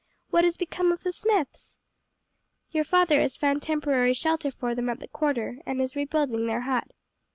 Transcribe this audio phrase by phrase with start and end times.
[0.31, 1.77] What has become of the Smiths?"
[2.71, 6.61] "Your father has found temporary shelter for them at the quarter, and is rebuilding their
[6.61, 6.87] hut."